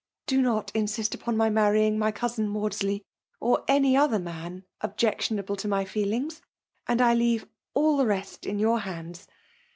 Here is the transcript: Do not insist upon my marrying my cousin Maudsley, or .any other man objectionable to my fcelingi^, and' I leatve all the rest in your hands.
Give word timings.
Do 0.25 0.41
not 0.41 0.71
insist 0.75 1.13
upon 1.13 1.37
my 1.37 1.51
marrying 1.51 1.99
my 1.99 2.11
cousin 2.11 2.49
Maudsley, 2.49 3.03
or 3.39 3.63
.any 3.67 3.95
other 3.95 4.17
man 4.17 4.63
objectionable 4.81 5.55
to 5.57 5.67
my 5.67 5.85
fcelingi^, 5.85 6.41
and' 6.87 7.01
I 7.03 7.13
leatve 7.15 7.47
all 7.75 7.97
the 7.97 8.07
rest 8.07 8.47
in 8.47 8.57
your 8.57 8.79
hands. 8.79 9.27